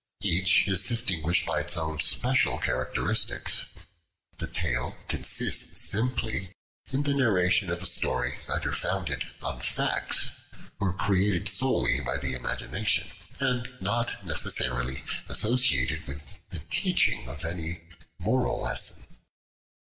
[0.23, 3.65] Each is distinguished by its own special characteristics.
[4.39, 6.53] The Tale consists simply
[6.91, 10.31] in the narration of a story either founded on facts,
[10.79, 17.81] or created solely by the imagination, and not necessarily associated with the teaching of any
[18.21, 19.03] moral lesson.